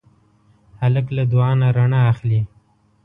[0.81, 2.41] هلک له دعا نه رڼا اخلي.